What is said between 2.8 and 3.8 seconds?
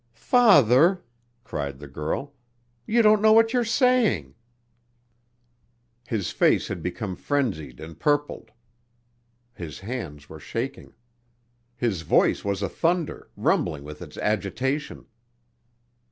"You don't know what you're